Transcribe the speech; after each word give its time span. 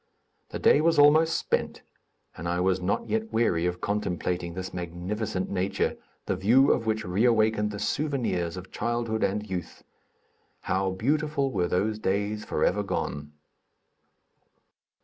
The 0.49 0.57
day 0.57 0.81
was 0.81 0.97
almost 0.97 1.37
spent 1.37 1.83
and 2.35 2.49
I 2.49 2.59
was 2.59 2.81
not 2.81 3.07
yet 3.07 3.31
weary 3.31 3.67
of 3.67 3.81
contemplating 3.81 4.55
this 4.55 4.73
magnificent 4.73 5.47
nature, 5.51 5.95
the 6.25 6.35
view 6.35 6.71
of 6.71 6.87
which 6.87 7.05
reawakened 7.05 7.69
the 7.69 7.77
souvenirs 7.77 8.57
of 8.57 8.71
childhood 8.71 9.23
and 9.23 9.47
youth. 9.47 9.83
How 10.61 10.89
beautiful 10.89 11.51
were 11.51 11.67
those 11.67 11.99
days 11.99 12.43
forever 12.43 12.81
gone! 12.81 13.33